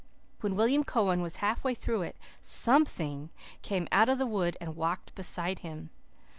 [0.39, 3.29] When William Cowan was half way through it SOMETHING
[3.61, 5.91] came out of the wood and walked beside him."